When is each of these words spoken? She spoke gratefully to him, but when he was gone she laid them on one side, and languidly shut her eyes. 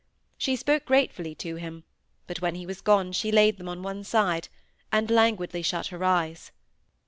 She 0.35 0.55
spoke 0.55 0.85
gratefully 0.85 1.35
to 1.35 1.57
him, 1.57 1.83
but 2.25 2.41
when 2.41 2.55
he 2.55 2.65
was 2.65 2.81
gone 2.81 3.11
she 3.11 3.31
laid 3.31 3.57
them 3.59 3.69
on 3.69 3.83
one 3.83 4.03
side, 4.03 4.47
and 4.91 5.11
languidly 5.11 5.61
shut 5.61 5.89
her 5.89 6.03
eyes. 6.03 6.51